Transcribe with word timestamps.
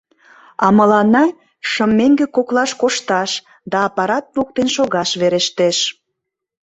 А 0.65 0.67
мыланна 0.77 1.23
шым 1.71 1.91
меҥге 1.99 2.25
коклаш 2.35 2.71
кошташ 2.81 3.31
да 3.71 3.77
аппарат 3.87 4.25
воктен 4.35 4.67
шогаш 4.75 5.09
верештеш. 5.21 5.77